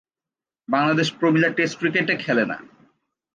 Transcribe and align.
বাংলাদেশ 0.69 1.07
প্রমীলা 1.19 1.49
test 1.49 1.75
cricket 1.79 2.07
খেলে 2.19 2.43
না। 2.45 2.57